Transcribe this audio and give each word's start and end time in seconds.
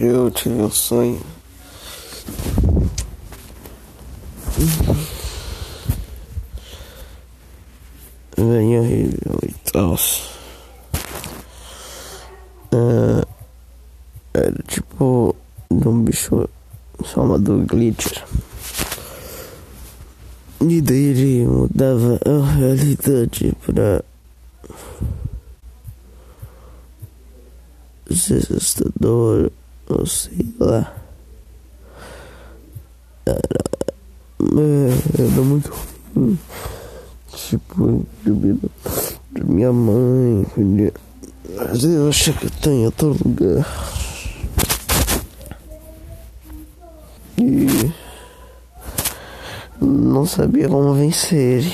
Eu 0.00 0.30
tive 0.30 0.54
um 0.54 0.70
sonho. 0.70 1.20
Venha 8.36 8.80
aí 8.80 9.10
e 9.42 9.54
tal. 9.72 9.94
Uh, 12.72 13.26
era 14.34 14.52
tipo 14.68 15.34
de 15.70 15.88
um 15.88 16.02
bicho 16.02 16.48
chamado 17.04 17.64
Glitcher. 17.66 18.22
E 20.60 20.80
daí 20.80 21.04
ele 21.04 21.46
mudava 21.46 22.20
a 22.24 22.52
realidade 22.54 23.54
pra 23.64 24.02
assustador, 28.10 29.50
ou 29.88 30.06
sei 30.06 30.46
lá. 30.58 30.94
Era, 33.26 33.40
era 35.18 35.42
muito 35.42 35.72
ruim. 36.14 36.38
Tipo, 37.34 38.06
de, 38.24 38.32
de 39.32 39.44
minha 39.44 39.72
mãe, 39.72 40.46
eu 41.82 42.08
acho 42.08 42.32
que 42.34 42.50
tem 42.50 42.82
em 42.82 42.86
outro 42.86 43.16
lugar. 43.24 43.66
E 47.38 47.92
não 49.80 50.24
sabia 50.24 50.68
como 50.68 50.94
vencer 50.94 51.64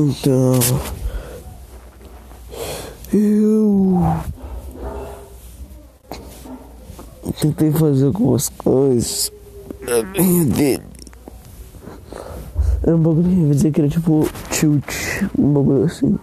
Então, 0.00 0.60
eu 3.12 4.00
tentei 7.40 7.72
fazer 7.72 8.06
algumas 8.06 8.48
coisas 8.48 9.32
na 9.82 10.04
minha 10.04 10.44
dele. 10.44 10.84
Era 12.84 12.94
um 12.94 13.00
bagulho, 13.00 13.48
eu 13.48 13.50
dizer 13.50 13.72
que 13.72 13.80
era 13.80 13.90
tipo 13.90 14.24
tilt, 14.50 14.86
um 15.36 15.52
bagulho 15.52 15.84
assim. 15.86 16.16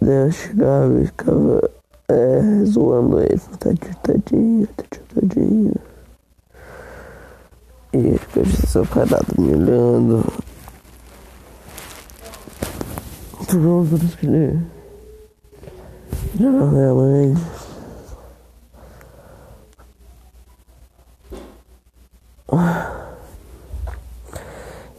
Daí 0.00 0.26
eu 0.26 0.32
chegava 0.32 1.00
e 1.00 1.06
ficava 1.06 1.70
é, 2.08 2.64
zoando 2.64 3.20
ele, 3.20 3.40
tadinho, 3.60 3.96
tadinho, 4.02 4.66
tadinho, 4.66 5.06
tadinho. 5.14 5.91
E 8.34 8.38
ele 8.38 8.50
ficava 8.50 8.66
só 8.66 8.84
parado 8.84 9.26
me 9.38 9.54
olhando. 9.54 10.24
Por 13.36 14.02
isso 14.02 14.16
que 14.16 14.26
ele 14.26 14.60
não 16.40 16.80
é 16.80 16.92
mãe. 16.92 17.36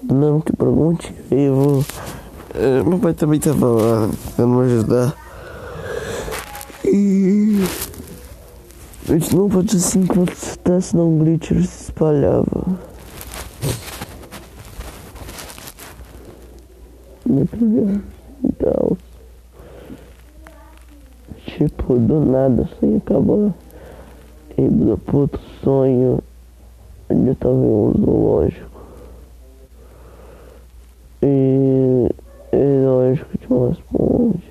Não 0.04 0.40
que 0.40 0.56
pergunte, 0.56 1.14
eu 1.32 1.56
vou. 1.56 1.86
É, 2.54 2.84
meu 2.84 3.00
pai 3.00 3.14
também 3.14 3.40
estava 3.40 3.66
lá 3.66 4.10
para 4.36 4.46
me 4.46 4.62
ajudar. 4.66 5.16
E. 6.86 7.64
A 9.10 9.14
gente 9.14 9.36
não 9.36 9.50
pode 9.50 9.76
assim 9.76 10.02
enquanto 10.02 10.34
está, 10.34 10.80
senão 10.80 11.10
um 11.10 11.18
glitcher 11.18 11.58
se 11.66 11.86
espalhava. 11.86 12.93
Então. 18.44 18.98
Tipo, 21.46 21.96
do 21.98 22.26
nada, 22.26 22.64
assim, 22.64 22.98
acabou. 22.98 23.54
E 24.58 24.98
pro 25.06 25.20
outro 25.20 25.42
sonho. 25.64 26.20
Eu 27.10 27.36
tava 27.36 27.54
em 27.54 27.58
um 27.58 27.94
zoológico. 27.98 28.82
E. 31.22 32.10
E 32.52 32.86
lógico 32.86 33.38
tinha 33.38 33.60
umas 33.60 33.80
pontes. 33.80 34.42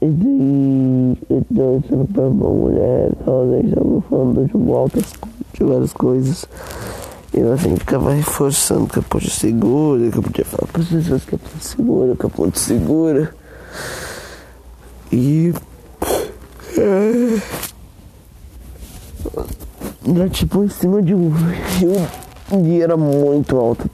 E 0.00 0.06
daí. 0.06 1.18
Eu 1.30 1.44
tava 1.54 1.88
sendo 1.88 2.12
pra 2.12 2.22
uma 2.22 2.50
mulher 2.50 3.10
e 3.12 3.24
tal. 3.24 3.46
Daí 3.46 3.72
tava 3.72 4.00
falando 4.02 4.46
de 4.46 4.52
voltas 4.52 5.12
de 5.54 5.64
várias 5.64 5.92
coisas. 5.92 6.46
E 7.32 7.40
eu 7.40 7.52
assim 7.52 7.76
ficava 7.76 8.12
reforçando 8.12 8.86
que 8.86 8.98
a 8.98 9.02
ponte 9.02 9.30
segura, 9.30 10.10
que 10.10 10.18
eu 10.18 10.22
podia 10.22 10.44
falar 10.44 10.66
para 10.72 10.82
as 10.82 10.88
pessoas 10.88 11.24
que 11.24 11.34
a 11.34 11.38
ponte 11.38 11.64
segura, 11.64 12.16
que 12.16 12.26
a 12.26 12.28
ponte 12.28 12.58
segura. 12.58 13.34
E. 15.12 15.52
É, 16.76 17.40
era 20.06 20.28
tipo 20.28 20.64
em 20.64 20.68
cima 20.68 21.02
de 21.02 21.14
um 21.14 21.30
e 22.64 22.80
era 22.80 22.96
muito 22.96 23.56
alto. 23.56 23.90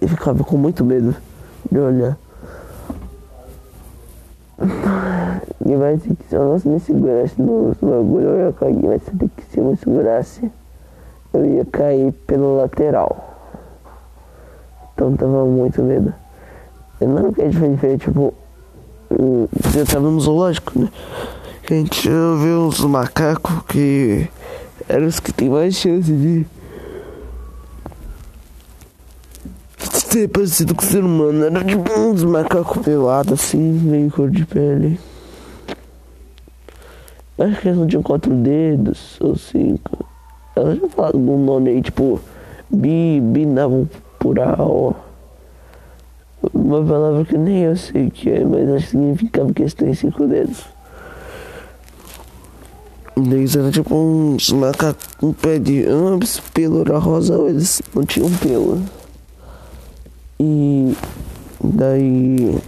Eu 0.00 0.08
ficava 0.08 0.44
com 0.44 0.56
muito 0.56 0.84
medo 0.84 1.14
de 1.70 1.78
olhar. 1.78 2.18
E 5.64 5.76
vai 5.76 5.96
ter 5.96 6.14
que 6.14 6.28
se 6.28 6.34
eu 6.34 6.44
não 6.44 6.72
me 6.72 6.80
segurasse 6.80 7.40
no 7.40 7.74
bagulho, 7.80 8.26
eu 8.26 8.46
ia 8.46 8.52
cair, 8.52 8.82
mas 8.82 9.02
se 9.02 9.10
se 9.50 9.58
eu 9.58 9.64
me 9.64 9.76
segurasse, 9.76 10.50
eu 11.32 11.44
ia 11.44 11.64
cair 11.64 12.12
pelo 12.26 12.56
lateral. 12.56 13.32
Então 14.94 15.16
tava 15.16 15.44
muito 15.44 15.82
medo. 15.82 16.12
Eu 17.00 17.08
não 17.08 17.32
que 17.32 17.42
a 17.42 17.50
gente 17.50 17.70
diferente, 17.70 18.04
tipo, 18.04 18.34
eu 19.10 19.86
tava 19.90 20.10
no 20.10 20.20
zoológico, 20.20 20.78
né? 20.78 20.88
A 21.70 21.74
gente 21.74 22.08
viu 22.08 22.66
uns 22.66 22.80
macacos 22.80 23.62
que 23.68 24.28
eram 24.88 25.06
os 25.06 25.18
que 25.18 25.32
tem 25.32 25.48
mais 25.48 25.74
chance 25.74 26.12
de 26.12 26.46
ser 30.12 30.28
parecido 30.28 30.74
com 30.74 30.82
o 30.82 30.86
ser 30.86 31.02
humano. 31.02 31.44
Era 31.44 31.64
tipo 31.64 31.90
uns 31.98 32.22
macacos 32.22 32.82
pelados 32.82 33.32
assim, 33.32 33.58
meio 33.58 34.10
cor 34.10 34.30
de 34.30 34.44
pele. 34.44 35.00
Acho 37.38 37.60
que 37.60 37.68
eles 37.68 37.78
não 37.78 37.86
tinham 37.86 38.02
quatro 38.02 38.34
dedos 38.34 39.18
ou 39.20 39.34
cinco. 39.34 40.11
Ela 40.54 40.76
já 40.76 40.88
falou 40.88 41.12
algum 41.12 41.44
nome 41.44 41.70
aí, 41.70 41.82
tipo 41.82 42.20
bi, 42.70 43.20
binaural. 43.20 44.96
Uma 46.52 46.84
palavra 46.84 47.24
que 47.24 47.38
nem 47.38 47.62
eu 47.62 47.76
sei 47.76 48.08
o 48.08 48.10
que 48.10 48.30
é, 48.30 48.44
mas 48.44 48.68
acho 48.68 48.84
que 48.86 48.90
significava 48.90 49.52
que 49.52 49.62
eles 49.62 49.74
têm 49.74 49.94
cinco 49.94 50.26
dedos. 50.26 50.64
Eles 53.16 53.54
eram 53.54 53.70
tipo 53.70 53.94
uns 53.94 54.50
macacos 54.50 55.06
com 55.18 55.32
pé 55.32 55.58
de 55.58 55.86
ambos, 55.86 56.40
pelo 56.52 56.80
era 56.80 56.98
rosa, 56.98 57.34
eles 57.48 57.80
não 57.94 58.04
tinham 58.04 58.30
pelo. 58.38 58.82
E 60.40 60.96
daí. 61.62 62.58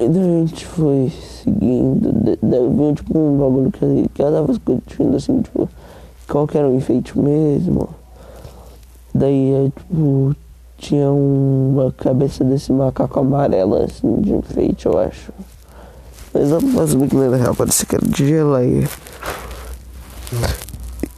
E 0.00 0.08
daí 0.08 0.42
a 0.42 0.46
gente 0.46 0.66
foi 0.66 1.12
seguindo, 1.42 2.38
veio 2.42 2.94
tipo 2.94 3.18
um 3.18 3.38
bagulho 3.38 3.70
que, 3.72 4.08
que 4.14 4.22
ela 4.22 4.40
tava 4.40 4.48
discutindo 4.48 5.16
assim, 5.16 5.42
tipo, 5.42 5.68
qual 6.28 6.46
que 6.46 6.58
era 6.58 6.68
o 6.68 6.76
enfeite 6.76 7.18
mesmo. 7.18 7.88
Daí 9.14 9.52
é 9.52 9.64
tipo 9.64 10.34
tinha 10.80 11.10
uma 11.10 11.92
cabeça 11.92 12.42
desse 12.42 12.72
macaco 12.72 13.20
amarelo 13.20 13.76
assim 13.76 14.20
de 14.20 14.32
enfeite, 14.32 14.86
eu 14.86 14.98
acho. 14.98 15.30
Mas 16.32 16.50
não 16.50 16.60
ver 16.60 17.08
que 17.08 17.16
não 17.16 17.24
era 17.24 17.36
real, 17.36 17.54
parecia 17.54 17.86
que 17.86 17.96
era 17.96 18.06
de 18.06 18.28
geleia. 18.28 18.88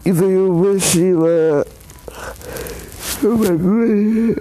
E 0.04 0.10
veio 0.10 0.52
mochila. 0.52 1.66
O 3.22 3.36
bagulho. 3.36 4.36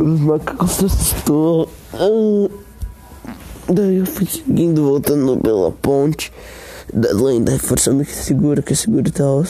Os 0.00 0.20
macacos 0.20 0.84
assustou. 0.84 1.68
Daí 3.70 3.98
eu 3.98 4.06
fui 4.06 4.26
seguindo, 4.26 4.82
voltando 4.82 5.36
pela 5.36 5.70
ponte. 5.70 6.32
Ainda 7.28 7.52
reforçando 7.52 8.02
que 8.02 8.14
segura, 8.14 8.62
que 8.62 8.74
segura 8.74 9.06
e 9.06 9.12
tal. 9.12 9.44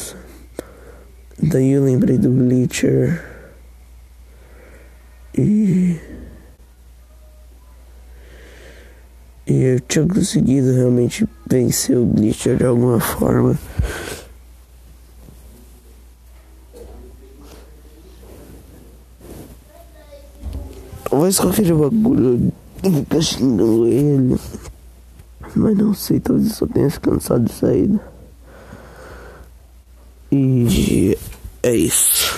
Daí 1.41 1.71
eu 1.71 1.85
lembrei 1.85 2.19
do 2.19 2.29
Bleacher. 2.29 3.25
E. 5.37 6.01
E 9.47 9.63
eu 9.63 9.81
tinha 9.81 10.05
conseguido 10.05 10.73
realmente 10.73 11.25
vencer 11.49 11.97
o 11.97 12.05
Bleacher 12.05 12.57
de 12.57 12.67
alguma 12.67 12.99
forma. 12.99 13.57
Mas 21.13 21.39
com 21.39 21.49
aquele 21.49 21.73
bagulho 21.73 22.53
fica 22.83 23.21
xingando 23.21 23.87
ele. 23.87 24.37
Mas 25.55 25.77
não 25.77 25.95
sei, 25.95 26.21
talvez 26.21 26.49
eu 26.49 26.55
só 26.55 26.67
tenha 26.67 26.91
se 26.91 27.01
cansado 27.01 27.45
de 27.45 27.53
saída. 27.53 28.01
E 30.31 31.17
é 31.63 31.75
isso. 31.75 32.37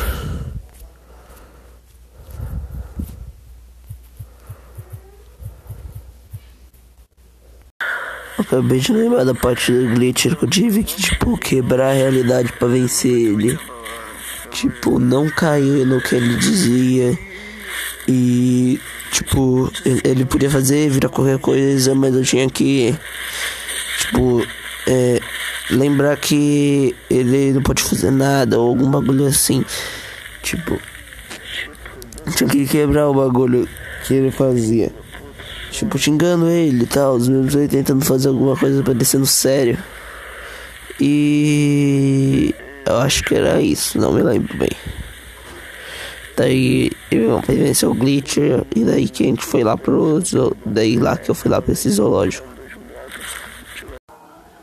Acabei 8.39 8.81
de 8.81 8.93
lembrar 8.93 9.25
da 9.25 9.35
parte 9.35 9.71
do 9.71 9.95
glitcher 9.95 10.35
que 10.35 10.45
eu 10.45 10.49
tive 10.49 10.83
que, 10.83 10.97
tipo, 10.97 11.37
quebrar 11.37 11.91
a 11.91 11.95
realidade 11.95 12.53
para 12.55 12.69
vencer 12.69 13.13
ele. 13.13 13.59
Tipo, 14.51 14.99
não 14.99 15.29
cair 15.29 15.87
no 15.87 16.01
que 16.01 16.15
ele 16.15 16.37
dizia. 16.37 17.19
E, 18.09 18.81
tipo, 19.11 19.71
ele 20.05 20.25
podia 20.25 20.51
fazer, 20.51 20.89
virar 20.89 21.09
qualquer 21.09 21.39
coisa, 21.39 21.95
mas 21.95 22.15
eu 22.15 22.23
tinha 22.23 22.49
que, 22.49 22.95
tipo, 23.99 24.47
é, 24.87 25.21
lembrar 25.71 26.17
que 26.17 26.95
ele 27.09 27.53
não 27.53 27.63
pode 27.63 27.83
fazer 27.83 28.11
nada 28.11 28.59
ou 28.59 28.69
algum 28.69 28.91
bagulho 28.91 29.27
assim. 29.27 29.65
Tipo, 30.43 30.81
tinha 32.35 32.49
que 32.49 32.67
quebrar 32.67 33.09
o 33.09 33.15
bagulho 33.15 33.69
que 34.07 34.15
ele 34.15 34.31
fazia. 34.31 34.91
Tipo, 35.71 35.99
xingando 35.99 36.49
ele 36.49 36.83
e 36.83 36.87
tal, 36.87 37.15
os 37.15 37.29
mesmos 37.29 37.55
aí 37.55 37.69
tentando 37.69 38.05
fazer 38.05 38.29
alguma 38.29 38.57
coisa 38.57 38.83
parecendo 38.83 39.27
sério. 39.27 39.79
E 41.01 42.55
eu 42.87 42.97
acho 42.97 43.23
que 43.25 43.35
era 43.35 43.61
isso, 43.61 43.99
não 43.99 44.13
me 44.13 44.23
lembro 44.23 44.57
bem. 44.59 44.71
Daí 46.37 46.91
eu 47.11 47.41
vencer 47.41 47.89
o 47.89 47.95
Glitcher 47.95 48.65
e 48.75 48.85
daí 48.85 49.09
que 49.09 49.25
a 49.25 49.27
gente 49.27 49.45
foi 49.45 49.63
lá 49.63 49.77
pro 49.77 50.23
daí 50.65 50.97
lá 50.97 51.17
que 51.17 51.31
eu 51.31 51.35
fui 51.35 51.51
lá 51.51 51.61
pra 51.61 51.73
esse 51.73 51.91
zoológico. 51.91 52.49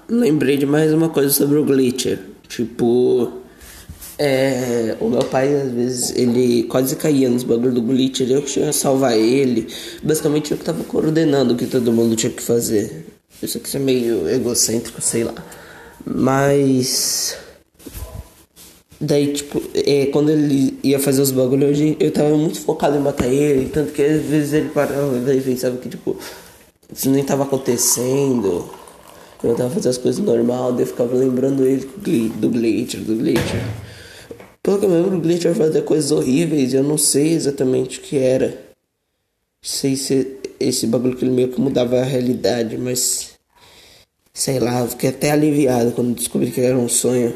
Lembrei 0.10 0.58
de 0.58 0.66
mais 0.66 0.94
uma 0.94 1.10
coisa 1.10 1.30
sobre 1.30 1.58
o 1.58 1.66
Glitcher. 1.66 2.20
Tipo, 2.48 3.32
é, 4.20 4.98
o 5.00 5.10
meu 5.10 5.24
pai, 5.24 5.54
às 5.62 5.72
vezes, 5.72 6.16
ele 6.16 6.64
quase 6.64 6.96
caía 6.96 7.30
nos 7.30 7.44
bagulhos 7.44 7.76
do 7.76 7.82
glitch, 7.82 8.22
eu 8.22 8.42
que 8.42 8.52
tinha 8.52 8.68
que 8.68 8.74
salvar 8.74 9.16
ele. 9.16 9.68
Basicamente, 10.02 10.52
eu 10.52 10.58
que 10.58 10.64
tava 10.64 10.84
coordenando 10.84 11.54
o 11.54 11.58
que 11.58 11.68
todo 11.68 11.94
mundo 11.94 12.16
tinha 12.16 12.32
que 12.32 12.42
fazer. 12.42 13.06
Isso 13.42 13.58
aqui 13.60 13.78
é 13.78 13.80
meio 13.80 14.28
egocêntrico, 14.28 15.00
sei 15.02 15.24
lá. 15.24 15.36
Mas. 16.04 17.38
Daí, 19.00 19.34
tipo, 19.34 19.62
é, 19.76 20.08
quando 20.08 20.32
ele 20.32 20.78
ia 20.84 21.00
fazer 21.00 21.22
os 21.22 21.32
bagulhos, 21.32 21.80
eu, 21.80 21.96
eu 22.00 22.12
tava 22.12 22.36
muito 22.36 22.60
focado 22.62 22.98
em 22.98 23.02
matar 23.02 23.28
ele. 23.28 23.70
Tanto 23.70 23.92
que 23.92 24.02
às 24.02 24.24
vezes 24.24 24.54
ele 24.54 24.70
parava 24.70 25.16
e 25.34 25.42
pensava 25.42 25.78
que, 25.78 25.90
tipo, 25.90 26.18
isso 26.94 27.10
nem 27.10 27.24
tava 27.24 27.44
acontecendo. 27.44 28.70
Eu 29.44 29.56
tava 29.56 29.70
fazendo 29.70 29.92
as 29.92 29.98
coisas 29.98 30.24
normal, 30.24 30.74
daí 30.74 30.82
eu 30.82 30.88
ficava 30.88 31.16
lembrando 31.16 31.64
ele 31.64 31.88
do 32.36 32.50
glitch, 32.50 32.96
do 32.96 33.16
glitch. 33.16 33.54
Pelo 34.68 34.80
que 34.80 34.86
eu 34.86 34.90
lembro, 34.90 35.16
o 35.16 35.22
Glitcher 35.22 35.56
fazia 35.56 35.82
coisas 35.82 36.12
horríveis 36.12 36.74
eu 36.74 36.84
não 36.84 36.98
sei 36.98 37.32
exatamente 37.32 38.00
o 38.00 38.02
que 38.02 38.18
era. 38.18 38.54
Sei 39.62 39.96
se 39.96 40.36
esse 40.60 40.86
bagulho 40.88 41.16
que 41.16 41.24
ele 41.24 41.32
meio 41.32 41.48
que 41.48 41.62
mudava 41.62 41.98
a 41.98 42.04
realidade, 42.04 42.78
mas. 42.78 43.30
Sei 44.34 44.60
lá, 44.60 44.82
eu 44.82 44.90
fiquei 44.90 45.10
até 45.10 45.32
aliviado 45.32 45.94
quando 45.94 46.14
descobri 46.14 46.52
que 46.52 46.60
era 46.60 46.78
um 46.78 46.90
sonho. 46.90 47.34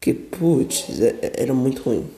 Que 0.00 0.14
putz, 0.14 0.98
é, 1.00 1.42
era 1.42 1.52
muito 1.52 1.82
ruim. 1.82 2.08